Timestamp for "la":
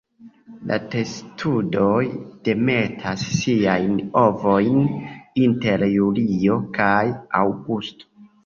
0.69-0.77